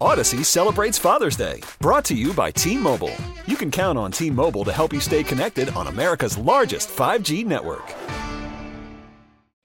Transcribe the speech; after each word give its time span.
Odyssey 0.00 0.44
celebrates 0.44 0.98
Father's 0.98 1.36
Day, 1.36 1.62
brought 1.80 2.04
to 2.06 2.14
you 2.14 2.34
by 2.34 2.50
T 2.50 2.76
Mobile. 2.76 3.14
You 3.46 3.56
can 3.56 3.70
count 3.70 3.98
on 3.98 4.12
T 4.12 4.30
Mobile 4.30 4.64
to 4.64 4.72
help 4.72 4.92
you 4.92 5.00
stay 5.00 5.22
connected 5.22 5.70
on 5.70 5.86
America's 5.86 6.36
largest 6.36 6.88
5G 6.90 7.46
network. 7.46 7.94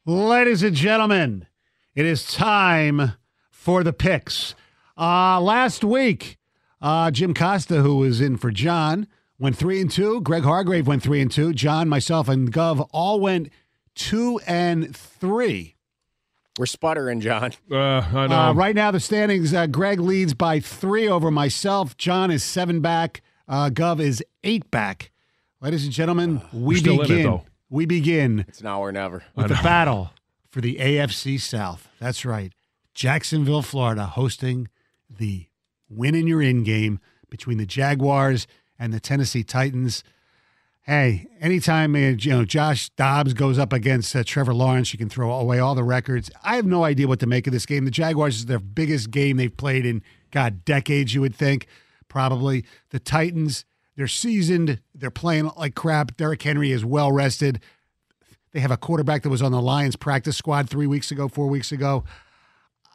Ladies 0.05 0.63
and 0.63 0.75
gentlemen, 0.75 1.47
it 1.95 2.05
is 2.05 2.25
time 2.25 3.13
for 3.49 3.83
the 3.83 3.93
picks. 3.93 4.55
Uh, 4.97 5.41
last 5.41 5.83
week, 5.83 6.37
uh, 6.81 7.11
Jim 7.11 7.34
Costa, 7.34 7.81
who 7.81 7.98
was 7.98 8.21
in 8.21 8.37
for 8.37 8.51
John, 8.51 9.07
went 9.37 9.57
three 9.57 9.81
and 9.81 9.91
two. 9.91 10.21
Greg 10.21 10.43
Hargrave 10.43 10.87
went 10.87 11.03
three 11.03 11.21
and 11.21 11.31
two. 11.31 11.53
John, 11.53 11.89
myself, 11.89 12.29
and 12.29 12.51
Gov 12.53 12.87
all 12.91 13.20
went 13.20 13.49
two 13.95 14.39
and 14.48 14.95
three. 14.95 15.75
We're 16.59 16.65
sputtering, 16.65 17.21
John. 17.21 17.51
Uh, 17.71 17.75
I 17.77 18.27
know. 18.27 18.35
Uh, 18.35 18.53
right 18.53 18.75
now, 18.75 18.91
the 18.91 18.99
standings 18.99 19.53
uh, 19.53 19.67
Greg 19.67 19.99
leads 19.99 20.33
by 20.33 20.59
three 20.59 21.07
over 21.07 21.31
myself. 21.31 21.95
John 21.97 22.29
is 22.29 22.43
seven 22.43 22.81
back. 22.81 23.21
Uh, 23.47 23.70
Gov 23.70 23.99
is 23.99 24.23
eight 24.43 24.70
back. 24.70 25.11
Ladies 25.61 25.84
and 25.85 25.93
gentlemen, 25.93 26.41
we 26.51 26.76
still 26.77 26.95
in 26.95 26.99
it, 27.01 27.07
begin. 27.07 27.23
though. 27.23 27.45
we 27.70 27.85
begin 27.85 28.45
It's 28.48 28.61
now 28.63 28.81
or 28.81 28.91
never. 28.91 29.23
with 29.35 29.48
the 29.48 29.53
battle 29.55 30.11
for 30.49 30.59
the 30.59 30.76
AFC 30.77 31.39
South. 31.39 31.87
That's 31.99 32.26
right. 32.26 32.51
Jacksonville, 32.93 33.61
Florida, 33.61 34.05
hosting 34.05 34.67
the 35.09 35.45
win 35.89 36.15
in 36.15 36.27
your 36.27 36.41
in 36.41 36.63
game 36.63 36.99
between 37.29 37.57
the 37.57 37.65
Jaguars 37.65 38.45
and 38.77 38.91
the 38.93 38.99
Tennessee 38.99 39.43
Titans. 39.43 40.04
Hey, 40.84 41.27
anytime 41.40 41.93
uh, 41.96 41.99
you 42.20 42.32
know 42.32 42.43
Josh 42.43 42.90
Dobbs 42.91 43.34
goes 43.34 43.60
up 43.60 43.71
against 43.71 44.15
uh, 44.15 44.24
Trevor 44.26 44.54
Lawrence, 44.54 44.91
you 44.93 44.98
can 44.98 45.10
throw 45.10 45.32
away 45.32 45.60
all 45.60 45.76
the 45.76 45.84
records. 45.84 46.32
I 46.43 46.55
have 46.55 46.65
no 46.65 46.84
idea 46.84 47.07
what 47.07 47.20
to 47.20 47.27
make 47.27 47.46
of 47.46 47.54
this 47.54 47.68
game. 47.68 47.85
The 47.85 47.91
Jaguars 47.91 48.38
is 48.38 48.46
their 48.48 48.60
biggest 48.60 49.12
game 49.12 49.38
they've 49.38 49.55
played 49.55 49.85
in 49.85 50.01
God 50.32 50.65
decades. 50.65 51.13
You 51.13 51.21
would 51.21 51.35
think 51.35 51.68
probably 52.07 52.65
the 52.90 52.99
Titans. 52.99 53.63
They're 53.96 54.07
seasoned. 54.07 54.79
They're 54.96 55.12
playing 55.12 55.51
like 55.55 55.76
crap. 55.76 56.18
Derrick 56.18 56.41
Henry 56.41 56.71
is 56.71 56.84
well 56.84 57.12
rested. 57.12 57.62
They 58.51 58.60
have 58.60 58.71
a 58.71 58.77
quarterback 58.77 59.21
that 59.23 59.29
was 59.29 59.41
on 59.41 59.51
the 59.51 59.62
Lions 59.62 59.95
practice 59.95 60.35
squad 60.35 60.68
three 60.70 60.88
weeks 60.88 61.12
ago, 61.12 61.27
four 61.27 61.48
weeks 61.48 61.71
ago. 61.71 62.04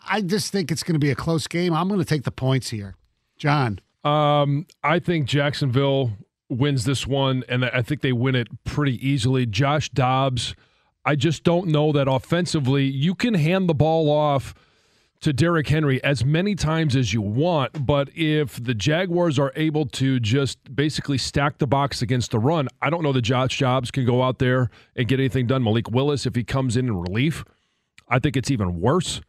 I 0.09 0.21
just 0.23 0.51
think 0.53 0.73
it's 0.73 0.83
going 0.83 0.95
to 0.95 0.99
be 0.99 1.11
a 1.11 1.15
close 1.15 1.47
game. 1.47 1.73
I'm 1.73 1.87
going 1.89 2.01
to 2.01 2.05
take 2.07 2.25
the 2.25 2.31
points 2.31 2.71
here. 2.71 2.97
John, 3.39 3.79
Um, 4.05 4.67
I 4.83 4.99
think 4.99 5.27
Jacksonville 5.27 6.13
wins 6.49 6.85
this 6.85 7.07
one, 7.07 7.45
and 7.49 7.65
I 7.65 7.83
think 7.83 8.01
they 8.03 8.13
win 8.13 8.35
it 8.35 8.49
pretty 8.65 9.07
easily. 9.07 9.47
Josh 9.47 9.91
Dobbs, 9.91 10.55
I 11.05 11.17
just 11.17 11.45
don't 11.45 11.69
know 11.69 11.93
that 11.93 12.09
offensively 12.09 12.85
you 12.85 13.15
can 13.15 13.35
hand 13.35 13.69
the 13.69 13.75
ball 13.75 14.11
off 14.11 14.55
to 15.21 15.33
Derrick 15.33 15.69
Henry 15.69 16.03
as 16.05 16.25
many 16.25 16.55
times 16.55 16.95
as 16.95 17.13
you 17.13 17.23
want, 17.23 17.87
but 17.87 18.11
if 18.15 18.63
the 18.63 18.75
Jaguars 18.75 19.39
are 19.39 19.53
able 19.57 19.87
to 19.87 20.21
just 20.21 20.77
basically 20.77 21.19
stack 21.19 21.59
the 21.59 21.67
box 21.67 22.03
against 22.03 22.31
the 22.31 22.39
run, 22.39 22.69
I 22.83 22.91
don't 22.91 23.03
know 23.03 23.13
that 23.13 23.23
Josh 23.23 23.59
Dobbs 23.59 23.91
can 23.91 24.05
go 24.05 24.23
out 24.23 24.39
there 24.39 24.71
and 24.95 25.09
get 25.09 25.19
anything 25.19 25.47
done. 25.47 25.65
Malik 25.65 25.91
Willis, 25.91 26.27
if 26.27 26.35
he 26.35 26.45
comes 26.45 26.77
in 26.77 26.87
in 26.87 27.01
relief, 27.01 27.45
I 28.09 28.19
think 28.19 28.37
it's 28.37 28.51
even 28.51 28.81
worse 28.81 29.21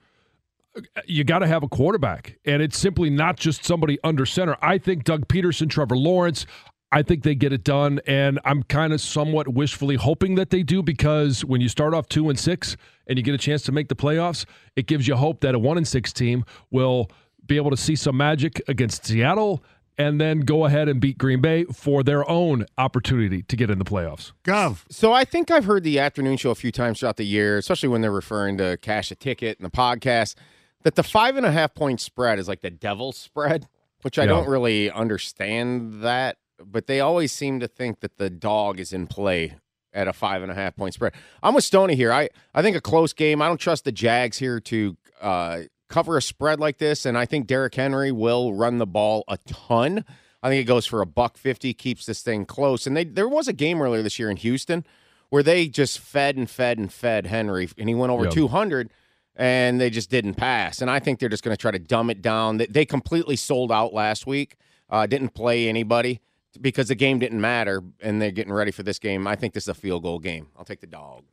you 1.06 1.24
got 1.24 1.40
to 1.40 1.47
have 1.47 1.63
a 1.63 1.68
quarterback, 1.68 2.38
and 2.46 2.62
it's 2.62 2.78
simply 2.78 3.09
not 3.09 3.38
just 3.38 3.63
somebody 3.63 3.97
under 4.03 4.25
center. 4.25 4.58
I 4.62 4.78
think 4.78 5.03
Doug 5.03 5.28
Pederson, 5.28 5.69
Trevor 5.69 5.97
Lawrence, 5.97 6.46
I 6.92 7.02
think 7.03 7.24
they 7.24 7.36
get 7.36 7.52
it 7.52 7.64
done, 7.66 8.00
and 8.08 8.40
I'm 8.46 8.64
kind 8.64 8.94
of 8.94 9.02
somewhat 9.02 9.50
wishfully 9.50 9.96
hoping 9.96 10.36
that 10.36 10.52
they 10.52 10.64
do 10.64 10.81
because 10.81 11.44
when 11.44 11.59
you 11.59 11.68
start 11.68 11.94
off 11.94 12.08
two 12.08 12.30
and 12.30 12.40
six 12.40 12.78
and 13.08 13.18
you 13.18 13.24
get 13.24 13.36
a 13.36 13.38
chance 13.38 13.64
to 13.64 13.72
make 13.74 13.90
the 13.90 13.96
playoffs, 13.96 14.46
it 14.78 14.88
gives 14.88 15.08
you 15.08 15.16
hope 15.16 15.42
that 15.42 15.53
a 15.53 15.59
one 15.59 15.75
and 15.78 15.88
six 15.88 16.14
team 16.14 16.46
will 16.72 17.09
be 17.46 17.58
able 17.58 17.72
to 17.72 17.78
see 17.78 17.96
some 17.96 18.16
magic 18.16 18.62
against 18.70 19.06
Seattle 19.06 19.64
and 19.98 20.22
then 20.22 20.42
go 20.42 20.66
ahead 20.66 20.88
and 20.88 21.02
beat 21.02 21.18
Green 21.18 21.42
Bay 21.42 21.64
for 21.66 22.03
their 22.03 22.30
own 22.30 22.66
opportunity 22.78 23.42
to 23.44 23.56
get 23.56 23.69
in 23.72 23.80
the 23.80 23.86
playoffs. 23.86 24.31
Gov. 24.44 24.84
So 24.90 25.12
I 25.12 25.25
think 25.25 25.50
I've 25.50 25.66
heard 25.66 25.84
the 25.84 25.98
afternoon 26.00 26.38
show 26.38 26.52
a 26.52 26.56
few 26.56 26.72
times 26.72 27.00
throughout 27.00 27.18
the 27.18 27.25
year, 27.25 27.58
especially 27.58 27.90
when 27.90 28.02
they're 28.02 28.12
referring 28.12 28.58
to 28.59 28.78
cash 28.81 29.09
a 29.12 29.16
ticket 29.16 29.58
and 29.59 29.66
the 29.66 29.75
podcast, 29.75 30.36
that 30.84 30.96
the 30.96 31.04
five 31.04 31.36
and 31.36 31.46
a 31.46 31.52
half 31.52 31.74
point 31.74 32.00
spread 32.00 32.38
is 32.38 32.48
like 32.48 32.62
the 32.62 32.69
devil's 32.69 33.18
spread, 33.18 33.68
which 34.04 34.19
I 34.19 34.24
Yeah. 34.24 34.28
don't 34.30 34.48
really 34.48 34.92
understand 34.92 36.04
that, 36.04 36.38
but 36.63 36.88
they 36.88 37.00
always 37.00 37.31
seem 37.31 37.59
to 37.59 37.68
think 37.68 38.00
that 38.01 38.18
the 38.18 38.29
dog 38.29 38.79
is 38.79 38.94
in 38.94 39.07
play 39.07 39.56
at 39.94 40.07
a 40.07 40.13
five 40.13 40.41
and 40.41 40.51
a 40.51 40.56
half 40.56 40.75
point 40.75 40.94
spread. 40.94 41.13
I'm 41.41 41.53
with 41.56 41.63
Stoney 41.63 41.95
here. 41.95 42.12
I, 42.12 42.29
I 42.53 42.62
think 42.62 42.75
a 42.78 42.81
close 42.81 43.13
game. 43.13 43.41
I 43.41 43.47
don't 43.47 43.59
trust 43.59 43.84
the 43.85 43.91
Jags 43.91 44.38
here 44.38 44.59
to 44.59 44.97
uh, 45.22 45.62
cover 45.90 46.18
a 46.18 46.22
spread 46.22 46.59
like 46.59 46.78
this, 46.78 47.06
and 47.06 47.18
I 47.18 47.25
think 47.25 47.47
Derrick 47.47 47.73
Henry 47.75 48.12
will 48.12 48.53
run 48.53 48.78
the 48.78 48.85
ball 48.85 49.23
a 49.28 49.38
ton. 49.47 50.06
I 50.44 50.50
think 50.50 50.62
it 50.62 50.66
goes 50.68 50.85
for 50.85 51.01
a 51.01 51.06
buck 51.06 51.38
fifty, 51.38 51.73
keeps 51.73 52.06
this 52.06 52.22
thing 52.22 52.45
close. 52.45 52.85
And 52.85 52.95
they 52.95 53.06
there 53.06 53.28
was 53.28 53.47
a 53.47 53.53
game 53.53 53.81
earlier 53.81 54.03
this 54.03 54.19
year 54.19 54.29
in 54.29 54.38
Houston 54.38 54.85
where 55.29 55.44
they 55.44 55.68
just 55.68 56.00
fed 56.00 56.38
and 56.38 56.50
fed 56.50 56.78
and 56.78 56.91
fed 56.94 57.25
Henry, 57.28 57.68
and 57.78 57.89
he 57.89 57.95
went 57.95 58.12
over 58.12 58.25
Yep. 58.25 58.34
two 58.34 58.47
hundred, 58.50 58.91
and 59.35 59.81
they 59.81 59.89
just 59.89 60.09
didn't 60.09 60.35
pass. 60.35 60.81
And 60.81 60.91
I 60.91 61.00
think 61.00 61.19
they're 61.19 61.28
just 61.28 61.44
going 61.44 61.56
to 61.56 61.59
try 61.59 61.72
to 61.72 61.79
dumb 61.79 62.09
it 62.09 62.22
down. 62.22 62.57
They, 62.57 62.68
they 62.68 62.85
completely 62.85 63.35
sold 63.35 63.72
out 63.72 63.94
last 63.94 64.28
week. 64.28 64.57
Uh, 64.89 65.06
didn't 65.06 65.29
play 65.29 65.68
anybody 65.68 66.22
because 66.62 66.88
the 66.90 66.95
game 66.95 67.19
didn't 67.19 67.41
matter, 67.41 67.84
and 68.01 68.22
they're 68.22 68.31
getting 68.31 68.53
ready 68.53 68.72
for 68.72 68.84
this 68.84 69.00
game. 69.00 69.28
I 69.28 69.35
think 69.35 69.53
this 69.53 69.63
is 69.66 69.69
a 69.69 69.73
field 69.73 70.03
goal 70.03 70.19
game. 70.19 70.47
I'll 70.57 70.66
take 70.66 70.81
the 70.81 70.88
dog. 70.88 71.23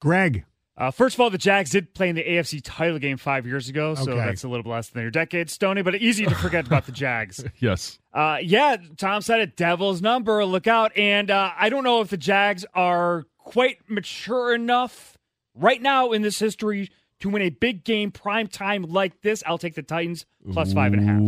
Greg. 0.00 0.44
Uh, 0.76 0.90
first 0.90 1.14
of 1.14 1.20
all, 1.20 1.30
the 1.30 1.38
Jags 1.38 1.70
did 1.70 1.94
play 1.94 2.08
in 2.08 2.16
the 2.16 2.24
AFC 2.24 2.60
title 2.62 2.98
game 2.98 3.16
five 3.16 3.46
years 3.46 3.68
ago, 3.68 3.94
so 3.94 4.10
Okay. 4.10 4.16
that's 4.16 4.42
a 4.42 4.48
little 4.48 4.68
less 4.68 4.88
than 4.88 5.02
your 5.02 5.10
decade, 5.12 5.48
Stoney, 5.48 5.82
but 5.82 5.94
easy 5.94 6.24
to 6.26 6.34
forget 6.34 6.66
about 6.66 6.86
the 6.86 6.92
Jags. 6.92 7.44
Yes. 7.60 8.00
Uh, 8.12 8.38
yeah, 8.42 8.76
Tom 8.96 9.22
said 9.22 9.38
it, 9.40 9.56
devil's 9.56 10.02
number, 10.02 10.44
look 10.44 10.66
out. 10.66 10.96
And 10.98 11.30
uh, 11.30 11.52
I 11.56 11.68
don't 11.68 11.84
know 11.84 12.00
if 12.00 12.08
the 12.08 12.16
Jags 12.16 12.64
are 12.74 13.24
quite 13.38 13.78
mature 13.88 14.52
enough 14.52 15.16
right 15.54 15.80
now 15.80 16.10
in 16.10 16.22
this 16.22 16.40
history 16.40 16.90
to 17.20 17.28
win 17.28 17.42
a 17.42 17.50
big 17.50 17.84
game 17.84 18.10
prime 18.10 18.48
time 18.48 18.82
like 18.82 19.22
this. 19.22 19.44
I'll 19.46 19.58
take 19.58 19.76
the 19.76 19.82
Titans 19.82 20.26
plus 20.52 20.72
five 20.72 20.92
and 20.92 21.02
a 21.02 21.04
half. 21.06 21.20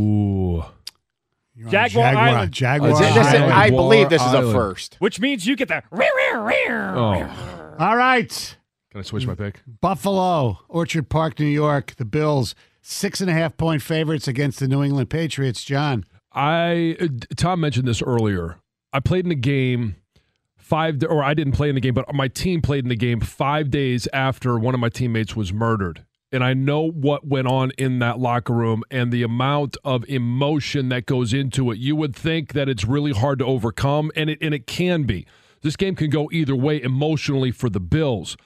Ooh. 1.56 1.60
You're 1.62 1.70
Jaguar 1.70 2.04
Jaguar, 2.04 2.24
Island. 2.28 2.52
Jaguar 2.52 2.90
Is 2.90 3.00
it- 3.00 3.14
Listen, 3.14 3.42
Island. 3.42 3.52
I 3.52 3.70
believe 3.70 4.08
this 4.10 4.22
is 4.22 4.32
a 4.32 4.38
Island. 4.38 4.52
first. 4.54 4.96
Which 4.98 5.20
means 5.20 5.46
you 5.46 5.56
get 5.56 5.68
the 5.68 5.82
rear, 5.90 6.10
rear, 6.16 6.42
rear. 6.42 6.94
Oh. 6.94 7.74
All 7.78 7.96
right. 7.96 8.56
Can 8.90 9.00
I 9.00 9.02
switch 9.02 9.26
my 9.26 9.34
pick? 9.34 9.60
Buffalo, 9.80 10.58
Orchard 10.68 11.08
Park, 11.08 11.38
New 11.38 11.46
York. 11.46 11.94
The 11.96 12.04
Bills, 12.04 12.54
six 12.82 13.20
and 13.20 13.28
a 13.30 13.32
half 13.32 13.56
point 13.56 13.82
favorites 13.82 14.26
against 14.28 14.60
the 14.60 14.68
New 14.68 14.82
England 14.82 15.10
Patriots. 15.10 15.62
John. 15.64 16.04
I 16.32 16.96
uh, 17.00 17.06
Tom 17.36 17.60
mentioned 17.60 17.88
this 17.88 18.02
earlier. 18.02 18.56
I 18.92 19.00
played 19.00 19.24
in 19.24 19.30
the 19.30 19.34
game 19.34 19.96
five, 20.58 21.02
or 21.08 21.22
I 21.22 21.32
didn't 21.34 21.52
play 21.52 21.68
in 21.68 21.74
the 21.74 21.80
game, 21.80 21.94
but 21.94 22.12
my 22.14 22.28
team 22.28 22.60
played 22.60 22.84
in 22.84 22.88
the 22.88 22.96
game 22.96 23.20
five 23.20 23.70
days 23.70 24.08
after 24.12 24.58
one 24.58 24.74
of 24.74 24.80
my 24.80 24.88
teammates 24.88 25.34
was 25.36 25.52
murdered. 25.52 26.04
And 26.32 26.42
I 26.42 26.54
know 26.54 26.90
what 26.90 27.26
went 27.26 27.46
on 27.46 27.70
in 27.78 28.00
that 28.00 28.18
locker 28.18 28.52
room 28.52 28.82
and 28.90 29.12
the 29.12 29.22
amount 29.22 29.76
of 29.84 30.04
emotion 30.08 30.88
that 30.88 31.06
goes 31.06 31.32
into 31.32 31.70
it. 31.70 31.78
You 31.78 31.94
would 31.96 32.16
think 32.16 32.52
that 32.52 32.68
it's 32.68 32.84
really 32.84 33.12
hard 33.12 33.38
to 33.38 33.44
overcome, 33.44 34.10
and 34.16 34.28
it 34.28 34.38
and 34.40 34.52
it 34.52 34.66
can 34.66 35.04
be. 35.04 35.26
This 35.62 35.76
game 35.76 35.94
can 35.94 36.10
go 36.10 36.28
either 36.32 36.54
way 36.54 36.82
emotionally 36.82 37.50
for 37.50 37.70
the 37.70 37.80
Bills. 37.80 38.36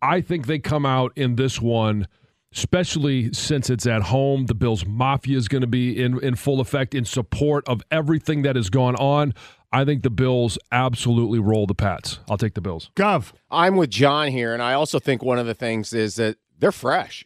I 0.00 0.20
think 0.20 0.46
they 0.46 0.58
come 0.58 0.86
out 0.86 1.12
in 1.16 1.36
this 1.36 1.60
one, 1.60 2.06
especially 2.52 3.32
since 3.32 3.70
it's 3.70 3.86
at 3.86 4.02
home. 4.02 4.46
The 4.46 4.54
Bills 4.54 4.86
Mafia 4.86 5.36
is 5.36 5.48
going 5.48 5.62
to 5.62 5.66
be 5.66 6.00
in, 6.00 6.22
in 6.22 6.36
full 6.36 6.60
effect 6.60 6.94
in 6.94 7.04
support 7.04 7.68
of 7.68 7.82
everything 7.90 8.42
that 8.42 8.56
has 8.56 8.70
gone 8.70 8.96
on. 8.96 9.34
I 9.72 9.84
think 9.84 10.02
the 10.02 10.10
Bills 10.10 10.58
absolutely 10.70 11.38
roll 11.38 11.66
the 11.66 11.74
Pats. 11.74 12.20
I'll 12.30 12.38
take 12.38 12.54
the 12.54 12.60
Bills. 12.60 12.90
Gov. 12.94 13.32
I'm 13.50 13.76
with 13.76 13.90
John 13.90 14.28
here, 14.28 14.54
and 14.54 14.62
I 14.62 14.74
also 14.74 14.98
think 14.98 15.22
one 15.22 15.38
of 15.38 15.46
the 15.46 15.54
things 15.54 15.92
is 15.92 16.16
that 16.16 16.36
they're 16.58 16.72
fresh. 16.72 17.24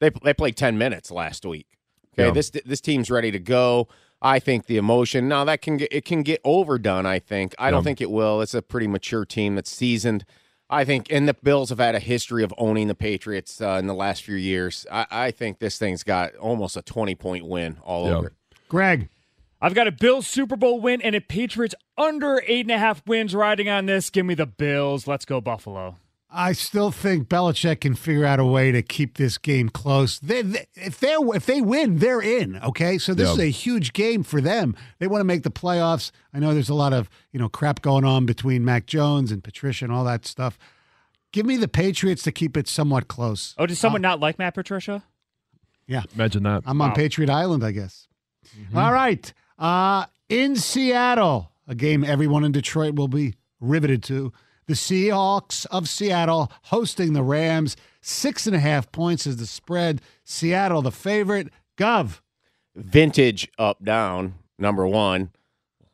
They 0.00 0.10
they 0.24 0.34
played 0.34 0.56
10 0.56 0.76
minutes 0.78 1.10
last 1.10 1.44
week. 1.46 1.66
Okay, 2.14 2.26
Yeah. 2.26 2.30
this 2.32 2.50
this 2.50 2.80
team's 2.80 3.10
ready 3.10 3.30
to 3.30 3.38
go. 3.38 3.88
I 4.22 4.38
think 4.38 4.66
the 4.66 4.76
emotion 4.78 5.28
now 5.28 5.44
that 5.44 5.60
can 5.62 5.76
get 5.76 5.92
it 5.92 6.04
can 6.04 6.22
get 6.22 6.40
overdone. 6.44 7.06
I 7.06 7.18
think 7.18 7.54
I 7.58 7.66
Yeah. 7.66 7.70
don't 7.72 7.84
think 7.84 8.00
it 8.00 8.10
will. 8.10 8.40
It's 8.40 8.54
a 8.54 8.62
pretty 8.62 8.86
mature 8.86 9.24
team 9.24 9.54
that's 9.54 9.70
seasoned. 9.70 10.24
I 10.68 10.84
think, 10.84 11.06
and 11.12 11.28
the 11.28 11.34
Bills 11.34 11.68
have 11.68 11.78
had 11.78 11.94
a 11.94 12.00
history 12.00 12.42
of 12.42 12.52
owning 12.58 12.88
the 12.88 12.94
Patriots 12.96 13.60
uh, 13.60 13.76
in 13.78 13.86
the 13.86 13.94
last 13.94 14.24
few 14.24 14.34
years. 14.34 14.84
I, 14.90 15.06
I 15.10 15.30
think 15.30 15.60
this 15.60 15.78
thing's 15.78 16.02
got 16.02 16.34
almost 16.36 16.76
a 16.76 16.82
20 16.82 17.14
point 17.14 17.46
win 17.46 17.78
all 17.84 18.06
Yeah. 18.08 18.16
over. 18.16 18.32
Greg, 18.68 19.08
I've 19.60 19.74
got 19.74 19.86
a 19.86 19.92
Bills 19.92 20.26
Super 20.26 20.56
Bowl 20.56 20.80
win 20.80 21.00
and 21.02 21.14
a 21.14 21.20
Patriots 21.20 21.76
under 21.96 22.42
eight 22.48 22.62
and 22.66 22.72
a 22.72 22.78
half 22.78 23.06
wins 23.06 23.32
riding 23.32 23.68
on 23.68 23.86
this. 23.86 24.10
Give 24.10 24.26
me 24.26 24.34
the 24.34 24.44
Bills. 24.46 25.06
Let's 25.06 25.24
go, 25.24 25.40
Buffalo. 25.40 25.98
I 26.36 26.52
still 26.52 26.90
think 26.90 27.28
Belichick 27.28 27.80
can 27.80 27.94
figure 27.94 28.26
out 28.26 28.38
a 28.38 28.44
way 28.44 28.70
to 28.70 28.82
keep 28.82 29.16
this 29.16 29.38
game 29.38 29.68
close. 29.70 30.18
They, 30.18 30.42
they, 30.42 30.66
if 30.74 31.00
they 31.00 31.14
if 31.14 31.46
they 31.46 31.60
win, 31.62 31.98
they're 31.98 32.20
in. 32.20 32.56
Okay, 32.62 32.98
so 32.98 33.14
this 33.14 33.28
Yeah. 33.28 33.32
is 33.32 33.38
a 33.40 33.46
huge 33.50 33.92
game 33.94 34.22
for 34.22 34.40
them. 34.40 34.76
They 34.98 35.06
want 35.06 35.20
to 35.20 35.24
make 35.24 35.42
the 35.44 35.50
playoffs. 35.50 36.10
I 36.34 36.38
know 36.38 36.52
there's 36.52 36.68
a 36.68 36.74
lot 36.74 36.92
of 36.92 37.08
you 37.32 37.40
know 37.40 37.48
crap 37.48 37.80
going 37.80 38.04
on 38.04 38.26
between 38.26 38.64
Mac 38.64 38.86
Jones 38.86 39.32
and 39.32 39.42
Patricia 39.42 39.86
and 39.86 39.92
all 39.92 40.04
that 40.04 40.26
stuff. 40.26 40.58
Give 41.32 41.46
me 41.46 41.56
the 41.56 41.68
Patriots 41.68 42.22
to 42.24 42.32
keep 42.32 42.56
it 42.56 42.68
somewhat 42.68 43.08
close. 43.08 43.54
Oh, 43.58 43.66
does 43.66 43.78
someone 43.78 44.02
not 44.02 44.20
like 44.20 44.38
Matt 44.38 44.54
Patricia? 44.54 45.02
Yeah, 45.86 46.02
Imagine 46.14 46.42
that. 46.44 46.62
I'm 46.66 46.80
on 46.82 46.92
Patriot 46.94 47.30
Island, 47.30 47.62
I 47.64 47.70
guess. 47.72 48.08
All 48.74 48.92
right. 48.92 49.32
Uh, 49.58 50.06
in 50.28 50.56
Seattle, 50.56 51.52
a 51.68 51.74
game 51.74 52.04
everyone 52.04 52.44
in 52.44 52.52
Detroit 52.52 52.94
will 52.94 53.08
be 53.08 53.34
riveted 53.60 54.02
to. 54.04 54.32
The 54.66 54.74
Seahawks 54.74 55.64
of 55.66 55.88
Seattle 55.88 56.50
hosting 56.64 57.12
the 57.12 57.22
Rams. 57.22 57.76
Six 58.00 58.46
and 58.46 58.56
a 58.56 58.58
half 58.58 58.90
points 58.90 59.26
is 59.26 59.36
the 59.36 59.46
spread. 59.46 60.00
Seattle, 60.24 60.82
the 60.82 60.90
favorite. 60.90 61.48
Gov. 61.76 62.20
Vintage 62.74 63.48
up 63.58 63.84
down, 63.84 64.34
number 64.58 64.86
one. 64.86 65.30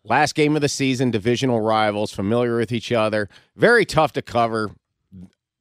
Last 0.04 0.34
game 0.34 0.56
of 0.56 0.62
the 0.62 0.69
season, 0.69 1.10
divisional 1.10 1.60
rivals, 1.60 2.12
familiar 2.12 2.56
with 2.56 2.72
each 2.72 2.90
other. 2.90 3.28
Very 3.56 3.84
tough 3.84 4.12
to 4.14 4.22
cover. 4.22 4.70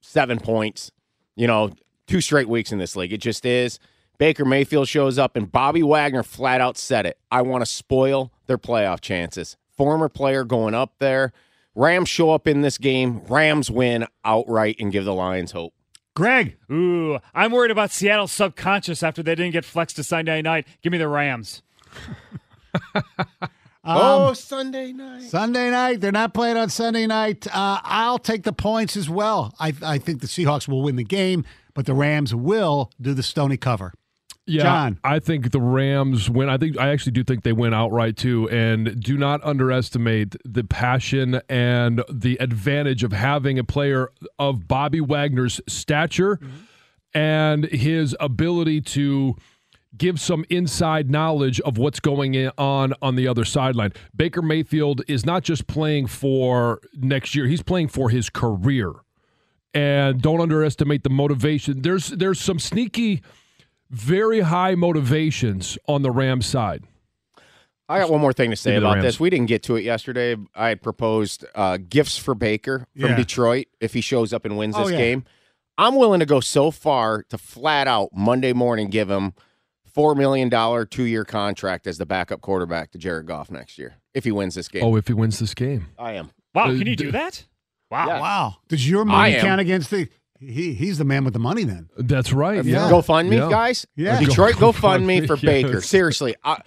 Seven 0.02 0.40
points. 0.40 0.92
You 1.36 1.48
know, 1.48 1.72
two 2.08 2.22
straight 2.22 2.50
weeks 2.50 2.72
in 2.72 2.80
this 2.80 2.96
league. 2.96 3.14
It 3.14 3.20
just 3.20 3.46
is. 3.46 3.78
Baker 4.18 4.46
Mayfield 4.46 4.88
shows 4.88 5.18
up, 5.18 5.36
and 5.36 5.52
Bobby 5.52 5.84
Wagner 5.84 6.24
flat 6.24 6.62
out 6.62 6.78
said 6.78 7.06
it. 7.06 7.18
I 7.32 7.42
want 7.42 7.64
to 7.64 7.66
spoil 7.66 8.32
their 8.48 8.58
playoff 8.58 9.02
chances. 9.02 9.58
Former 9.76 10.10
player 10.10 10.44
going 10.44 10.74
up 10.74 10.94
there. 11.00 11.34
Rams 11.76 12.10
show 12.10 12.32
up 12.32 12.48
in 12.48 12.62
this 12.62 12.78
game. 12.78 13.22
Rams 13.28 13.72
win 13.72 14.06
outright 14.26 14.76
and 14.80 14.92
give 14.92 15.06
the 15.06 15.14
Lions 15.14 15.52
hope. 15.52 15.74
Greg. 16.14 16.58
Ooh, 16.70 17.20
I'm 17.34 17.52
worried 17.52 17.72
about 17.72 17.92
Seattle's 17.92 18.32
subconscious 18.32 19.02
after 19.02 19.24
they 19.24 19.36
didn't 19.36 19.54
get 19.54 19.64
flexed 19.64 19.96
to 19.96 20.04
Sunday 20.04 20.42
night. 20.42 20.68
Give 20.82 20.92
me 20.92 20.98
the 20.98 21.08
Rams. 21.08 21.62
oh, 23.86 24.34
Sunday 24.34 24.92
night. 24.92 25.24
Sunday 25.24 25.72
night. 25.72 26.02
They're 26.02 26.12
not 26.12 26.34
playing 26.34 26.58
on 26.58 26.70
Sunday 26.70 27.08
night. 27.08 27.48
Uh, 27.48 27.80
I'll 27.84 28.20
take 28.20 28.44
the 28.44 28.54
points 28.54 28.98
as 28.98 29.10
well. 29.10 29.54
I, 29.60 29.74
I 29.82 29.98
think 29.98 30.20
the 30.20 30.28
Seahawks 30.28 30.68
will 30.68 30.82
win 30.82 30.98
the 30.98 31.06
game, 31.06 31.46
but 31.74 31.86
the 31.86 31.94
Rams 31.94 32.36
will 32.36 32.92
do 33.00 33.14
the 33.14 33.24
Stoney 33.24 33.58
cover. 33.58 33.94
Yeah, 34.48 34.64
John. 34.64 35.00
I 35.04 35.20
think 35.20 35.52
the 35.52 35.62
Rams 35.62 36.30
win. 36.30 36.50
I 36.50 36.58
think 36.58 36.78
I 36.78 36.90
actually 36.90 37.12
do 37.12 37.24
think 37.24 37.44
they 37.44 37.54
win 37.54 37.74
outright 37.74 38.18
too. 38.18 38.50
And 38.50 39.02
do 39.02 39.18
not 39.18 39.44
underestimate 39.44 40.36
the 40.44 40.64
passion 40.64 41.42
and 41.48 42.04
the 42.12 42.38
advantage 42.40 43.04
of 43.04 43.12
having 43.12 43.60
a 43.60 43.64
player 43.64 44.12
of 44.40 44.68
Bobby 44.68 45.00
Wagner's 45.00 45.62
stature 45.68 46.38
mm-hmm. 46.38 47.18
and 47.18 47.66
his 47.66 48.16
ability 48.20 48.82
to 48.82 49.36
give 49.96 50.20
some 50.20 50.46
inside 50.50 51.12
knowledge 51.12 51.60
of 51.62 51.78
what's 51.78 52.00
going 52.00 52.36
on 52.58 52.94
on 53.02 53.16
the 53.16 53.28
other 53.28 53.46
sideline. 53.46 53.92
Baker 54.16 54.42
Mayfield 54.42 55.02
is 55.08 55.26
not 55.26 55.44
just 55.44 55.68
playing 55.68 56.08
for 56.08 56.82
next 56.96 57.36
year; 57.36 57.46
he's 57.46 57.64
playing 57.64 57.90
for 57.90 58.10
his 58.10 58.30
career. 58.30 58.92
And 59.74 60.22
don't 60.22 60.42
underestimate 60.42 61.04
the 61.04 61.10
motivation. 61.10 61.84
There's 61.84 62.10
there's 62.10 62.42
some 62.42 62.60
sneaky 62.60 63.22
very 63.92 64.40
high 64.42 64.74
motivations 64.76 65.78
on 65.88 66.02
the 66.02 66.12
Rams 66.12 66.46
side. 66.46 66.84
I 67.90 68.00
got 68.00 68.10
one 68.10 68.22
more 68.22 68.32
thing 68.32 68.52
to 68.52 68.56
say 68.56 68.72
Give 68.72 68.76
me 68.78 68.80
the 68.80 68.86
about 68.86 68.94
Rams. 68.96 69.04
this. 69.06 69.20
We 69.20 69.30
didn't 69.30 69.48
get 69.48 69.64
to 69.64 69.76
it 69.76 69.84
yesterday. 69.84 70.38
I 70.56 70.70
had 70.70 70.82
proposed 70.82 71.44
uh, 71.56 71.78
gifts 71.78 72.18
for 72.18 72.34
Baker 72.34 72.88
from 72.98 73.10
Yeah. 73.12 73.16
Detroit 73.18 73.68
if 73.82 73.94
he 73.94 74.00
shows 74.02 74.32
up 74.32 74.46
and 74.46 74.58
wins 74.58 74.76
Oh, 74.78 74.84
this 74.84 74.92
yeah. 74.94 74.98
game. 74.98 75.26
I'm 75.78 75.96
willing 75.96 76.22
to 76.22 76.26
go 76.26 76.40
so 76.40 76.72
far 76.72 77.24
to 77.30 77.38
flat 77.38 77.88
out 77.88 78.10
Monday 78.14 78.54
morning 78.54 78.90
give 78.90 79.10
him 79.10 79.34
four 79.86 80.16
million 80.16 80.48
dollar 80.48 80.86
two 80.86 81.04
year 81.04 81.26
contract 81.26 81.86
as 81.86 81.98
the 81.98 82.06
backup 82.06 82.40
quarterback 82.40 82.92
to 82.92 82.98
Jared 82.98 83.26
Goff 83.26 83.52
next 83.52 83.78
year 83.78 83.96
if 84.14 84.24
he 84.24 84.32
wins 84.32 84.56
this 84.56 84.70
game. 84.70 84.84
Oh, 84.86 84.96
if 84.96 85.08
he 85.08 85.14
wins 85.14 85.40
this 85.40 85.54
game. 85.54 85.88
I 86.00 86.14
am. 86.14 86.32
Wow, 86.56 86.66
Uh, 86.66 86.78
can 86.78 86.88
you 86.88 86.96
do 86.96 87.12
that? 87.12 87.46
Wow. 87.90 88.08
Yeah. 88.08 88.20
Wow. 88.22 88.56
Does 88.70 88.88
your 88.90 89.04
money 89.04 89.36
count 89.36 89.60
against 89.60 89.92
the. 89.92 90.08
He, 90.42 90.74
he's 90.74 90.98
the 90.98 91.06
man 91.06 91.24
with 91.24 91.34
the 91.34 91.40
money 91.40 91.64
then. 91.64 91.90
That's 91.98 92.34
right. 92.34 92.60
Uh, 92.60 92.64
yeah. 92.64 92.90
Go 92.90 93.02
fund 93.04 93.30
me, 93.30 93.38
Yeah. 93.38 93.48
guys. 93.50 93.86
Yeah. 93.96 94.16
Uh, 94.18 94.20
Detroit, 94.22 94.54
Go- 94.56 94.60
go 94.60 94.72
fund 94.72 95.06
me 95.06 95.22
GoFundMe, 95.22 95.28
for 95.28 95.38
Baker. 95.46 95.82
Seriously, 95.82 96.36
I, 96.44 96.62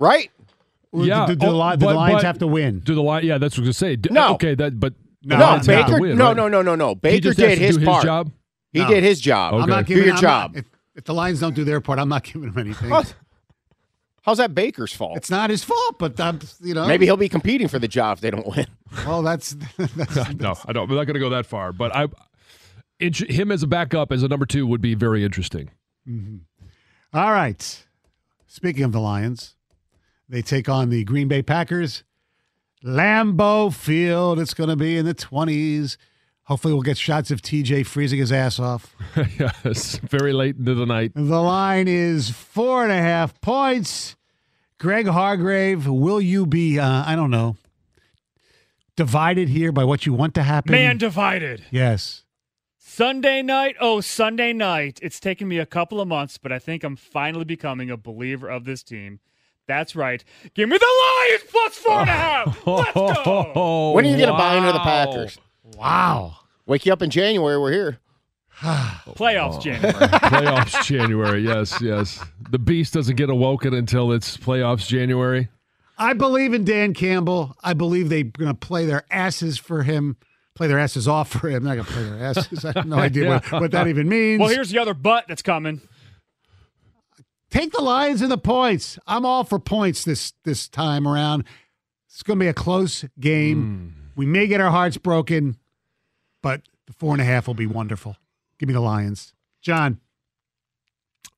right? 0.00 0.30
Yeah. 0.94 1.26
Do, 1.26 1.34
do 1.34 1.38
the, 1.40 1.46
Oh, 1.52 1.58
Li- 1.68 1.76
do 1.76 1.86
the 1.86 1.92
Lions 1.94 2.14
but- 2.14 2.24
have 2.24 2.38
to 2.38 2.46
win? 2.46 2.80
Do 2.80 2.94
the 2.94 3.02
line? 3.02 3.24
Yeah, 3.24 3.36
that's 3.38 3.58
what 3.58 3.64
I 3.64 3.68
was 3.68 3.78
gonna 3.78 3.90
say. 3.92 3.96
D- 3.96 4.08
No. 4.10 4.32
Okay, 4.34 4.54
that 4.54 4.80
but 4.80 4.94
No, 5.22 5.36
No, 5.36 5.44
Lions 5.44 5.66
have 5.66 5.84
to 5.86 5.90
Baker. 5.92 6.00
win, 6.00 6.16
no, 6.16 6.28
right? 6.28 6.36
no, 6.36 6.48
no, 6.48 6.62
no, 6.62 6.74
no. 6.74 6.88
He 6.90 6.94
Baker 6.94 7.20
just 7.20 7.38
has 7.40 7.48
did 7.50 7.58
to 7.58 7.66
his 7.66 7.76
do 7.76 7.84
part. 7.84 8.04
Job. 8.04 8.32
He 8.72 8.78
No. 8.80 8.88
did 8.88 9.02
his 9.02 9.20
job. 9.20 9.54
Okay. 9.54 9.62
I'm 9.64 9.68
not 9.68 9.84
Do 9.86 9.94
your 9.94 10.14
I'm 10.14 10.20
job. 10.20 10.54
Not, 10.54 10.58
if, 10.60 10.64
if 10.96 11.04
the 11.04 11.12
Lions 11.14 11.40
don't 11.40 11.54
do 11.54 11.64
their 11.64 11.80
part, 11.82 11.98
I'm 11.98 12.08
not 12.08 12.24
giving 12.24 12.50
them 12.50 12.58
anything. 12.58 12.88
What? 12.88 13.14
How's 14.22 14.38
that 14.38 14.54
Baker's 14.54 14.92
fault? 14.92 15.16
It's 15.16 15.30
not 15.30 15.48
his 15.50 15.64
fault, 15.64 15.98
but 15.98 16.18
I'm, 16.20 16.38
you 16.62 16.74
know, 16.74 16.86
Maybe 16.86 17.06
he'll 17.06 17.16
be 17.16 17.28
competing 17.30 17.68
for 17.68 17.78
the 17.78 17.88
job 17.88 18.18
if 18.18 18.20
they 18.22 18.30
don't 18.30 18.46
win. 18.46 18.66
Well, 19.06 19.22
that's, 19.22 19.56
that's 19.76 20.16
no, 20.34 20.54
I 20.66 20.72
don't. 20.72 20.88
I'm 20.90 20.96
not 20.96 21.04
going 21.06 21.14
to 21.14 21.20
go 21.20 21.30
that 21.30 21.46
far. 21.46 21.72
But 21.72 21.94
I, 21.94 22.08
int- 23.00 23.30
him 23.30 23.50
as 23.52 23.62
a 23.62 23.66
backup 23.66 24.12
as 24.12 24.22
a 24.22 24.28
number 24.28 24.46
two 24.46 24.66
would 24.66 24.80
be 24.80 24.94
very 24.94 25.24
interesting. 25.24 25.70
all 27.12 27.32
right. 27.32 27.84
Speaking 28.46 28.82
of 28.84 28.92
the 28.92 29.00
Lions, 29.00 29.54
they 30.28 30.42
take 30.42 30.68
on 30.68 30.88
the 30.90 31.04
Green 31.04 31.28
Bay 31.28 31.42
Packers. 31.42 32.02
Lambeau 32.84 33.72
Field. 33.72 34.38
It's 34.38 34.54
going 34.54 34.70
to 34.70 34.76
be 34.76 34.96
in 34.96 35.04
the 35.04 35.14
20s. 35.14 35.96
Hopefully, 36.44 36.72
we'll 36.72 36.82
get 36.82 36.96
shots 36.96 37.30
of 37.30 37.42
TJ 37.42 37.84
freezing 37.84 38.18
his 38.18 38.32
ass 38.32 38.58
off. 38.58 38.96
yes, 39.38 39.96
very 39.98 40.32
late 40.32 40.56
into 40.56 40.74
the 40.74 40.86
night. 40.86 41.12
The 41.14 41.42
line 41.42 41.88
is 41.88 42.30
four 42.30 42.82
and 42.84 42.90
a 42.92 42.96
half 42.96 43.38
points. 43.42 44.16
Greg 44.78 45.06
Hargrave, 45.06 45.86
will 45.86 46.20
you 46.22 46.46
be, 46.46 46.78
uh, 46.78 47.04
I 47.04 47.16
don't 47.16 47.30
know, 47.30 47.56
divided 48.96 49.48
here 49.50 49.72
by 49.72 49.84
what 49.84 50.06
you 50.06 50.14
want 50.14 50.34
to 50.36 50.42
happen? 50.42 50.72
Man 50.72 50.96
divided. 50.96 51.64
Yes. 51.70 52.24
Sunday 52.88 53.42
night. 53.42 53.76
Oh, 53.80 54.00
Sunday 54.00 54.54
night. 54.54 54.98
It's 55.02 55.20
taken 55.20 55.46
me 55.46 55.58
a 55.58 55.66
couple 55.66 56.00
of 56.00 56.08
months, 56.08 56.38
but 56.38 56.50
I 56.50 56.58
think 56.58 56.82
I'm 56.82 56.96
finally 56.96 57.44
becoming 57.44 57.90
a 57.90 57.98
believer 57.98 58.48
of 58.48 58.64
this 58.64 58.82
team. 58.82 59.20
That's 59.66 59.94
right. 59.94 60.24
Give 60.54 60.68
me 60.68 60.78
the 60.78 60.86
Lions 61.28 61.42
plus 61.50 61.76
four 61.76 62.00
and 62.00 62.08
a 62.08 62.12
half. 62.14 62.46
Let's 62.66 62.92
go. 62.94 63.52
Oh, 63.54 63.92
when 63.92 64.06
are 64.06 64.08
you 64.08 64.16
going 64.16 64.30
to 64.30 64.36
buy 64.36 64.56
into 64.56 64.72
the. 64.72 64.78
Packers? 64.78 65.38
Wow. 65.76 66.38
Wake 66.66 66.86
you 66.86 66.92
up 66.92 67.02
in 67.02 67.10
January. 67.10 67.58
We're 67.58 67.72
here. 67.72 67.98
Playoffs, 68.60 69.56
oh. 69.56 69.60
January. 69.60 69.92
Playoffs 69.94 70.84
January. 70.84 71.42
Yes, 71.42 71.80
yes. 71.82 72.24
The 72.50 72.58
beast 72.58 72.94
doesn't 72.94 73.16
get 73.16 73.28
awoken 73.28 73.74
until 73.74 74.12
it's 74.12 74.38
playoffs 74.38 74.88
January. 74.88 75.48
I 75.98 76.14
believe 76.14 76.54
in 76.54 76.64
Dan 76.64 76.94
Campbell. 76.94 77.54
I 77.62 77.74
believe 77.74 78.08
they're 78.08 78.24
going 78.24 78.48
to 78.50 78.54
play 78.54 78.86
their 78.86 79.04
asses 79.10 79.58
for 79.58 79.82
him, 79.82 80.16
play 80.58 80.66
their 80.66 80.78
asses 80.80 81.06
off 81.06 81.30
for 81.30 81.48
him. 81.48 81.62
They're 81.62 81.76
not 81.76 81.84
going 81.84 81.86
to 81.86 81.92
play 81.92 82.18
their 82.18 82.28
asses. 82.28 82.64
I 82.64 82.72
have 82.74 82.86
no 82.86 82.96
idea 82.98 83.28
what, 83.28 83.52
what 83.52 83.70
that 83.70 83.86
even 83.86 84.08
means. 84.08 84.40
well, 84.40 84.48
here's 84.48 84.70
the 84.70 84.78
other 84.78 84.92
butt 84.92 85.26
that's 85.28 85.40
coming. 85.40 85.80
Take 87.48 87.72
the 87.72 87.80
Lions 87.80 88.20
and 88.20 88.30
the 88.30 88.36
points. 88.36 88.98
I'm 89.06 89.24
all 89.24 89.44
for 89.44 89.60
points 89.60 90.04
this 90.04 90.34
this 90.44 90.68
time 90.68 91.06
around. 91.06 91.44
It's 92.08 92.22
going 92.24 92.38
to 92.38 92.44
be 92.44 92.48
a 92.48 92.54
close 92.54 93.04
game. 93.20 93.94
Hmm. 93.94 94.10
We 94.16 94.26
may 94.26 94.48
get 94.48 94.60
our 94.60 94.70
hearts 94.70 94.98
broken, 94.98 95.56
but 96.42 96.62
the 96.88 96.92
four 96.92 97.12
and 97.12 97.22
a 97.22 97.24
half 97.24 97.46
will 97.46 97.54
be 97.54 97.66
wonderful. 97.66 98.16
Give 98.58 98.66
me 98.66 98.72
the 98.72 98.80
Lions, 98.80 99.32
John. 99.62 100.00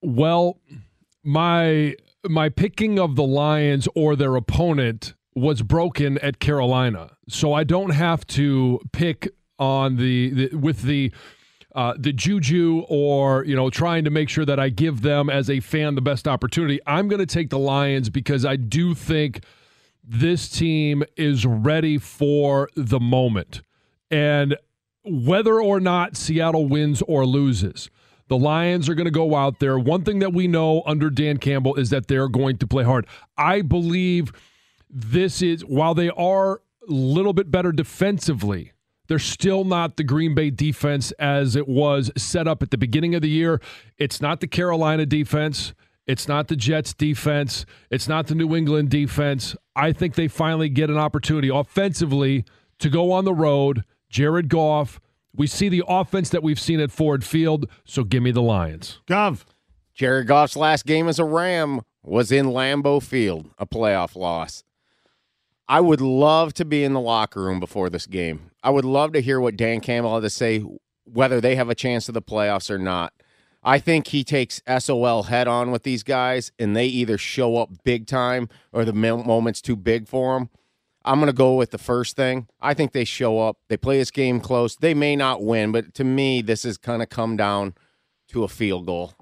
Well, 0.00 0.58
my 1.22 1.94
my 2.26 2.48
picking 2.48 2.98
of 2.98 3.16
the 3.16 3.22
Lions 3.22 3.86
or 3.94 4.16
their 4.16 4.34
opponent 4.34 5.14
was 5.40 5.62
broken 5.62 6.18
at 6.18 6.38
Carolina, 6.38 7.16
so 7.28 7.52
I 7.52 7.64
don't 7.64 7.90
have 7.90 8.26
to 8.28 8.80
pick 8.92 9.28
on 9.58 9.96
the, 9.96 10.30
the 10.30 10.56
with 10.56 10.82
the 10.82 11.12
uh, 11.74 11.94
the 11.96 12.12
juju 12.12 12.84
or 12.88 13.44
you 13.44 13.54
know 13.54 13.70
trying 13.70 14.04
to 14.04 14.10
make 14.10 14.28
sure 14.28 14.44
that 14.44 14.58
I 14.58 14.68
give 14.68 15.02
them 15.02 15.30
as 15.30 15.48
a 15.48 15.60
fan 15.60 15.94
the 15.94 16.00
best 16.00 16.26
opportunity. 16.26 16.80
I'm 16.86 17.08
going 17.08 17.20
to 17.20 17.26
take 17.26 17.50
the 17.50 17.58
Lions 17.58 18.10
because 18.10 18.44
I 18.44 18.56
do 18.56 18.94
think 18.94 19.44
this 20.02 20.48
team 20.48 21.04
is 21.16 21.46
ready 21.46 21.98
for 21.98 22.68
the 22.74 22.98
moment, 22.98 23.62
and 24.10 24.56
whether 25.04 25.60
or 25.60 25.80
not 25.80 26.16
Seattle 26.16 26.66
wins 26.66 27.02
or 27.02 27.24
loses. 27.26 27.90
The 28.28 28.38
Lions 28.38 28.88
are 28.88 28.94
going 28.94 29.06
to 29.06 29.10
go 29.10 29.34
out 29.34 29.58
there. 29.58 29.76
One 29.76 30.04
thing 30.04 30.20
that 30.20 30.32
we 30.32 30.46
know 30.46 30.84
under 30.86 31.10
Dan 31.10 31.38
Campbell 31.38 31.74
is 31.74 31.90
that 31.90 32.06
they're 32.06 32.28
going 32.28 32.58
to 32.58 32.66
play 32.66 32.84
hard. 32.84 33.08
I 33.36 33.60
believe 33.60 34.32
this 34.92 35.42
is, 35.42 35.64
while 35.64 35.94
they 35.94 36.10
are 36.10 36.60
a 36.88 36.92
little 36.92 37.32
bit 37.32 37.50
better 37.50 37.72
defensively 37.72 38.72
They're 39.08 39.18
still 39.18 39.64
not 39.64 39.96
the 39.96 40.04
Green 40.04 40.36
Bay 40.36 40.50
defense 40.50 41.10
as 41.18 41.56
it 41.56 41.66
was 41.66 42.12
set 42.16 42.46
up 42.46 42.62
at 42.62 42.70
the 42.70 42.78
beginning 42.78 43.16
of 43.16 43.22
the 43.22 43.28
year. 43.28 43.60
It's 43.98 44.20
not 44.20 44.38
the 44.38 44.46
Carolina 44.46 45.04
defense. 45.04 45.74
It's 46.06 46.28
not 46.28 46.46
the 46.46 46.54
Jets 46.54 46.94
defense. 46.94 47.66
It's 47.90 48.06
not 48.06 48.28
the 48.28 48.36
New 48.36 48.54
England 48.54 48.90
defense. 48.90 49.56
I 49.74 49.92
think 49.92 50.14
they 50.14 50.28
finally 50.28 50.68
get 50.68 50.90
an 50.90 50.96
opportunity 50.96 51.48
offensively 51.48 52.44
to 52.78 52.88
go 52.88 53.10
on 53.10 53.24
the 53.24 53.34
road. 53.34 53.82
Jared 54.10 54.48
Goff. 54.48 55.00
We 55.34 55.48
see 55.48 55.68
the 55.68 55.82
offense 55.88 56.30
that 56.30 56.44
we've 56.44 56.60
seen 56.60 56.78
at 56.78 56.92
Ford 56.92 57.24
Field, 57.24 57.68
so 57.84 58.04
give 58.04 58.22
me 58.22 58.30
the 58.30 58.42
Lions. 58.42 59.00
Gov. 59.08 59.44
Jared 59.92 60.28
Goff's 60.28 60.56
last 60.56 60.86
game 60.86 61.08
as 61.08 61.18
a 61.18 61.24
Ram 61.24 61.80
was 62.04 62.30
in 62.30 62.46
Lambeau 62.46 63.02
Field, 63.02 63.50
a 63.58 63.66
playoff 63.66 64.14
loss. 64.14 64.62
I 65.70 65.80
would 65.80 66.00
love 66.00 66.52
to 66.54 66.64
be 66.64 66.82
in 66.82 66.94
the 66.94 67.00
locker 67.00 67.40
room 67.40 67.60
before 67.60 67.90
this 67.90 68.06
game. 68.06 68.50
I 68.60 68.70
would 68.70 68.84
love 68.84 69.12
to 69.12 69.22
hear 69.22 69.40
what 69.40 69.56
Dan 69.56 69.78
Campbell 69.78 70.14
had 70.14 70.24
to 70.24 70.30
say, 70.30 70.64
whether 71.04 71.40
they 71.40 71.54
have 71.54 71.70
a 71.70 71.76
chance 71.76 72.06
to 72.06 72.12
the 72.12 72.20
playoffs 72.20 72.72
or 72.72 72.78
not. 72.78 73.12
I 73.62 73.78
think 73.78 74.08
he 74.08 74.24
takes 74.24 74.60
SOL 74.66 75.22
head 75.24 75.46
on 75.46 75.70
with 75.70 75.84
these 75.84 76.02
guys, 76.02 76.50
and 76.58 76.74
they 76.74 76.86
either 76.86 77.16
show 77.16 77.56
up 77.56 77.70
big 77.84 78.08
time 78.08 78.48
or 78.72 78.84
the 78.84 78.92
moment's 78.92 79.62
too 79.62 79.76
big 79.76 80.08
for 80.08 80.36
them. 80.36 80.50
I'm 81.04 81.20
going 81.20 81.28
to 81.28 81.32
go 81.32 81.54
with 81.54 81.70
the 81.70 81.78
first 81.78 82.16
thing. 82.16 82.48
I 82.60 82.74
think 82.74 82.90
they 82.90 83.04
show 83.04 83.38
up. 83.38 83.58
They 83.68 83.76
play 83.76 83.98
this 83.98 84.10
game 84.10 84.40
close. 84.40 84.74
They 84.74 84.92
may 84.92 85.14
not 85.14 85.40
win, 85.40 85.70
but 85.70 85.94
to 85.94 86.02
me, 86.02 86.42
this 86.42 86.64
has 86.64 86.78
kind 86.78 87.00
of 87.00 87.10
come 87.10 87.36
down 87.36 87.74
to 88.30 88.42
a 88.42 88.48
field 88.48 88.86
goal. 88.86 89.14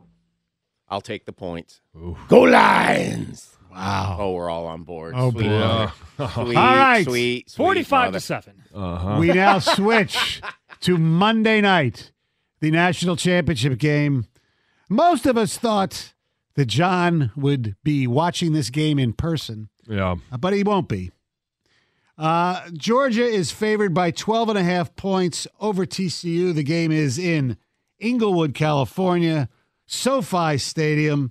I'll 0.89 1.03
take 1.03 1.27
the 1.27 1.33
points. 1.35 1.83
Go 2.29 2.41
Lions! 2.41 3.58
Wow. 3.71 4.17
Oh, 4.21 4.33
we're 4.33 4.51
all 4.51 4.67
on 4.67 4.83
board. 4.83 5.15
Oh, 5.17 5.31
sweet, 5.31 5.45
boy. 5.45 5.53
Uh, 5.55 5.91
sweet, 6.35 6.57
All 6.57 6.77
right. 6.77 7.05
sweet, 7.05 7.51
sweet 7.51 7.57
45 7.65 8.07
mother. 8.07 8.17
to 8.19 8.21
7. 8.21 8.63
uh-huh. 8.75 9.17
We 9.21 9.29
now 9.29 9.59
switch 9.59 10.41
to 10.81 10.97
Monday 10.99 11.61
night, 11.61 12.13
the 12.61 12.71
national 12.71 13.17
championship 13.17 13.79
game. 13.79 14.27
Most 14.89 15.27
of 15.27 15.37
us 15.37 15.59
thought 15.59 16.15
that 16.55 16.67
John 16.67 17.31
would 17.37 17.77
be 17.85 18.07
watching 18.07 18.53
this 18.53 18.71
game 18.71 18.99
in 18.99 19.13
person, 19.13 19.69
Yeah. 19.87 20.17
but 20.39 20.53
he 20.55 20.63
won't 20.65 20.89
be. 20.89 21.11
Uh, 22.17 22.69
Georgia 22.73 23.23
is 23.25 23.53
favored 23.53 23.95
by 23.95 24.11
12 24.11 24.49
and 24.49 24.59
a 24.59 24.65
half 24.65 24.97
points 24.97 25.47
over 25.61 25.87
TCU. 25.87 26.53
The 26.53 26.65
game 26.65 26.91
is 26.91 27.17
in 27.17 27.57
Inglewood, 28.01 28.55
California, 28.55 29.49
SoFi 29.87 30.59
Stadium. 30.59 31.31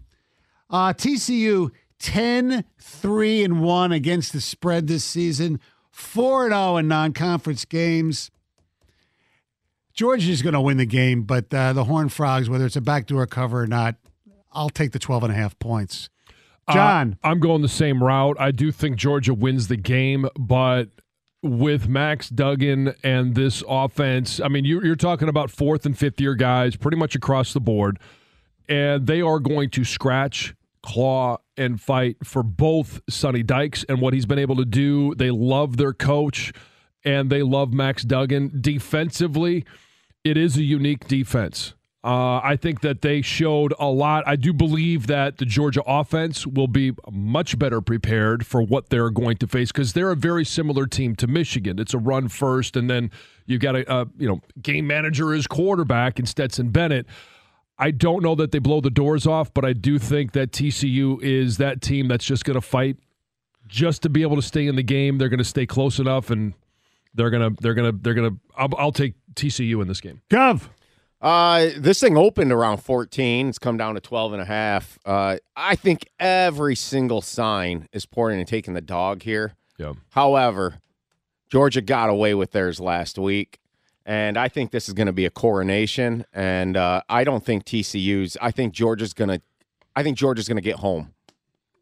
Uh, 0.70 0.94
TCU 0.94 1.72
10 2.00 2.64
3 2.80 3.44
and 3.44 3.62
1 3.62 3.92
against 3.92 4.34
the 4.34 4.42
spread 4.42 4.88
this 4.88 5.04
season, 5.04 5.60
4 5.92 6.50
0 6.50 6.78
in 6.78 6.88
non 6.88 7.14
conference 7.14 7.66
games. 7.66 8.32
Georgia's 9.94 10.44
going 10.44 10.54
to 10.54 10.62
win 10.62 10.78
the 10.78 10.86
game, 10.86 11.24
but 11.24 11.52
uh, 11.52 11.74
the 11.74 11.86
Horned 11.86 12.14
Frogs, 12.14 12.50
whether 12.50 12.68
it's 12.68 12.76
a 12.76 12.82
backdoor 12.82 13.26
cover 13.26 13.64
or 13.64 13.68
not, 13.68 13.96
I'll 14.52 14.70
take 14.70 14.92
the 14.92 15.00
12 15.00 15.24
and 15.24 15.34
a 15.34 15.36
half 15.36 15.58
points. 15.58 16.10
John. 16.72 17.18
Uh, 17.24 17.30
I'm 17.30 17.40
going 17.40 17.62
the 17.62 17.68
same 17.68 18.04
route. 18.04 18.38
I 18.40 18.52
do 18.52 18.72
think 18.72 18.98
Georgia 18.98 19.34
wins 19.34 19.70
the 19.70 19.78
game, 19.78 20.28
but 20.38 20.90
with 21.42 21.88
Max 21.88 22.30
Duggan 22.30 22.94
and 23.04 23.36
this 23.36 23.64
offense, 23.68 24.40
I 24.40 24.50
mean, 24.50 24.66
you, 24.66 24.82
you're 24.84 24.96
talking 24.96 25.30
about 25.30 25.50
fourth 25.50 25.86
and 25.86 25.98
fifth 25.98 26.20
year 26.20 26.36
guys 26.36 26.76
pretty 26.76 26.98
much 26.98 27.16
across 27.16 27.54
the 27.54 27.62
board, 27.62 28.00
and 28.68 29.08
they 29.08 29.22
are 29.22 29.40
going 29.40 29.70
to 29.72 29.84
scratch, 29.84 30.54
claw, 30.82 31.38
and 31.58 31.82
fight 31.82 32.18
for 32.24 32.44
both 32.44 33.02
Sonny 33.10 33.44
Dykes 33.44 33.84
and 33.90 34.02
what 34.02 34.14
he's 34.14 34.26
been 34.26 34.40
able 34.40 34.56
to 34.58 34.66
do. 34.66 35.16
They 35.16 35.32
love 35.32 35.78
their 35.78 35.94
coach, 35.94 36.54
and 37.04 37.30
they 37.30 37.44
love 37.44 37.74
Max 37.74 38.04
Duggan. 38.04 38.60
Defensively, 38.62 39.66
it 40.24 40.38
is 40.38 40.58
a 40.58 40.64
unique 40.64 41.08
defense. 41.08 41.74
Uh, 42.04 42.40
I 42.42 42.56
think 42.56 42.82
that 42.82 43.02
they 43.02 43.22
showed 43.22 43.74
a 43.80 43.88
lot. 43.88 44.24
I 44.26 44.38
do 44.38 44.54
believe 44.54 45.08
that 45.08 45.40
the 45.40 45.46
Georgia 45.46 45.82
offense 45.86 46.48
will 46.48 46.68
be 46.68 46.94
much 47.12 47.60
better 47.60 47.82
prepared 47.82 48.46
for 48.46 48.62
what 48.62 48.90
they're 48.90 49.10
going 49.10 49.36
to 49.38 49.48
face 49.48 49.74
because 49.74 49.92
they're 49.92 50.12
a 50.12 50.16
very 50.16 50.46
similar 50.46 50.86
team 50.86 51.16
to 51.18 51.28
Michigan. 51.28 51.80
It's 51.80 51.94
a 51.94 51.98
run 51.98 52.30
first, 52.30 52.78
and 52.78 52.90
then 52.90 53.12
you've 53.46 53.62
got 53.62 53.76
a, 53.76 53.94
a 53.94 54.08
you 54.18 54.28
know 54.28 54.40
game 54.62 54.88
manager 54.88 55.34
as 55.34 55.48
quarterback 55.48 56.18
in 56.18 56.26
Stetson 56.26 56.70
Bennett. 56.70 57.08
I 57.80 57.92
don't 57.92 58.24
know 58.24 58.36
that 58.36 58.52
they 58.52 58.60
blow 58.60 58.82
the 58.82 58.90
doors 58.90 59.28
off, 59.28 59.54
but 59.54 59.64
I 59.64 59.74
do 59.74 60.00
think 60.00 60.32
that 60.32 60.52
TCU 60.52 61.22
is 61.22 61.58
that 61.58 61.82
team 61.82 62.08
that's 62.08 62.26
just 62.26 62.44
going 62.44 62.56
to 62.56 62.62
fight 62.62 62.98
just 63.68 64.02
to 64.04 64.10
be 64.10 64.24
able 64.24 64.36
to 64.36 64.42
stay 64.42 64.66
in 64.66 64.76
the 64.76 64.84
game. 64.84 65.18
They're 65.18 65.30
going 65.30 65.38
to 65.38 65.44
stay 65.44 65.66
close 65.66 66.00
enough, 66.00 66.30
and 66.30 66.54
they're 67.14 67.30
gonna 67.30 67.52
they're 67.60 67.74
gonna 67.74 67.92
they're 67.92 68.14
gonna. 68.14 68.36
I'll, 68.56 68.70
I'll 68.78 68.92
take 68.92 69.16
TCU 69.36 69.82
in 69.82 69.88
this 69.88 70.02
game. 70.02 70.22
Gov. 70.30 70.70
Uh, 71.20 71.70
this 71.78 72.00
thing 72.00 72.16
opened 72.16 72.52
around 72.52 72.78
14. 72.78 73.50
It's 73.50 73.58
come 73.58 73.76
down 73.76 73.96
to 73.96 74.02
12 74.02 74.34
and 74.34 74.42
a 74.42 74.46
half. 74.46 75.00
Uh, 75.04 75.38
I 75.56 75.76
think 75.76 76.08
every 76.20 76.76
single 76.76 77.22
sign 77.22 77.88
is 77.92 78.06
pointing 78.06 78.40
and 78.40 78.48
taking 78.48 78.76
the 78.76 78.82
dog 78.82 79.24
here. 79.24 79.56
Yeah. 79.80 79.94
However, 80.12 80.80
Georgia 81.50 81.82
got 81.82 82.12
away 82.12 82.36
with 82.36 82.52
theirs 82.52 82.80
last 82.80 83.18
week. 83.18 83.60
And 84.08 84.38
I 84.38 84.48
think 84.48 84.72
this 84.72 84.88
is 84.88 84.94
going 84.94 85.08
to 85.08 85.14
be 85.14 85.26
a 85.26 85.30
coronation. 85.30 86.26
And 86.34 86.78
uh, 86.78 87.02
I 87.10 87.26
don't 87.26 87.44
think 87.46 87.66
TCU's. 87.66 88.38
I 88.42 88.52
think 88.52 88.74
Georgia's 88.74 89.14
going 89.14 89.30
to. 89.30 89.42
I 89.96 90.02
think 90.02 90.18
Georgia's 90.18 90.48
going 90.48 90.56
to 90.58 90.62
get 90.62 90.78
home. 90.78 91.14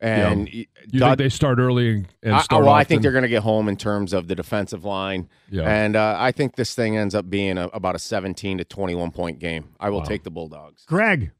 And 0.01 0.53
You 0.53 0.65
Dud- 0.91 1.09
think 1.09 1.17
they 1.17 1.29
start 1.29 1.57
early 1.59 1.89
and, 1.89 2.07
and 2.21 2.35
I, 2.35 2.41
start 2.41 2.65
well, 2.65 2.73
I 2.73 2.83
think 2.83 3.01
they're 3.01 3.11
going 3.11 3.23
to 3.23 3.29
get 3.29 3.43
home 3.43 3.69
in 3.69 3.77
terms 3.77 4.11
of 4.11 4.27
the 4.27 4.35
defensive 4.35 4.83
line. 4.83 5.29
Yeah. 5.49 5.63
And 5.63 5.95
uh, 5.95 6.15
I 6.19 6.31
think 6.31 6.55
this 6.55 6.75
thing 6.75 6.97
ends 6.97 7.15
up 7.15 7.29
being 7.29 7.57
a, 7.57 7.67
about 7.67 7.95
a 7.95 7.99
17 7.99 8.57
to 8.57 8.65
21 8.65 9.11
point 9.11 9.39
game. 9.39 9.69
I 9.79 9.89
will 9.89 10.01
take 10.01 10.23
the 10.23 10.31
Bulldogs. 10.31 10.83
Greg. 10.85 11.31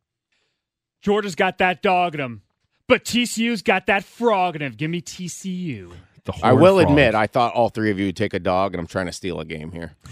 Georgia's 1.01 1.35
got 1.35 1.57
that 1.59 1.81
dog 1.83 2.15
in 2.15 2.21
him, 2.21 2.41
but 2.87 3.03
TCU's 3.03 3.61
got 3.61 3.85
that 3.87 4.03
frog 4.03 4.55
in 4.55 4.61
him. 4.61 4.73
Give 4.73 4.89
me 4.89 5.01
TCU. 5.01 5.91
The 6.23 6.33
I 6.41 6.53
will 6.53 6.77
Frogs. 6.77 6.89
admit, 6.89 7.13
I 7.13 7.27
thought 7.27 7.53
all 7.53 7.69
three 7.69 7.91
of 7.91 7.99
you 7.99 8.07
would 8.07 8.15
take 8.17 8.33
a 8.33 8.39
dog, 8.39 8.73
and 8.73 8.79
I'm 8.81 8.87
trying 8.87 9.05
to 9.05 9.11
steal 9.11 9.39
a 9.39 9.45
game 9.45 9.71
here. 9.71 9.95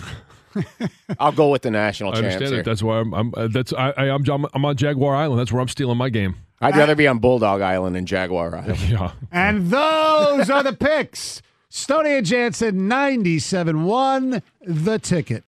I'll 1.20 1.32
go 1.32 1.50
with 1.50 1.62
the 1.64 1.72
national 1.72 2.14
I 2.14 2.18
understand 2.18 2.52
here. 2.52 2.60
it. 2.60 2.66
That's 2.66 2.84
why 2.84 3.00
I'm. 3.00 3.14
I'm 3.14 3.34
uh, 3.36 3.48
that's 3.48 3.74
I, 3.74 3.92
I, 3.92 4.10
I'm. 4.10 4.24
I'm 4.54 4.66
on 4.66 4.76
Jaguar 4.76 5.16
Island. 5.16 5.40
That's 5.40 5.52
where 5.52 5.62
I'm 5.62 5.68
stealing 5.68 5.98
my 5.98 6.10
game. 6.10 6.36
I'd 6.62 6.76
rather 6.78 6.96
be 6.96 7.08
on 7.08 7.20
Bulldog 7.20 7.62
Island 7.62 7.96
than 7.96 8.06
Jaguar 8.06 8.56
Island. 8.56 8.80
Yeah. 8.90 9.12
And 9.32 9.70
those 9.70 10.50
are 10.50 10.64
the 10.64 10.74
picks. 10.74 11.42
Stoney 11.70 12.18
and 12.18 12.26
Jansen, 12.26 12.88
97 12.88 13.84
1, 13.84 14.42
the 14.62 15.00
ticket. 15.00 15.44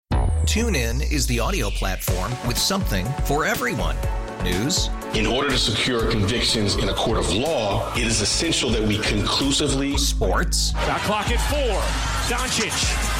TuneIn 0.45 1.11
is 1.11 1.26
the 1.26 1.40
audio 1.40 1.71
platform 1.71 2.30
with 2.47 2.59
something 2.59 3.07
for 3.25 3.45
everyone. 3.45 3.97
News, 4.45 4.88
In 5.14 5.26
order 5.26 5.50
to 5.50 5.59
secure 5.59 6.11
convictions 6.11 6.76
in 6.76 6.88
a 6.88 6.95
court 6.95 7.19
of 7.19 7.30
law, 7.35 7.92
it 7.95 8.07
is 8.07 8.21
essential 8.21 8.71
that 8.71 8.83
we 8.83 8.99
conclusively 8.99 9.97
sports, 9.99 10.71
Shot 10.73 11.00
clock 11.00 11.30
at 11.30 11.40
four. 11.50 11.80
Doncic. 12.35 13.19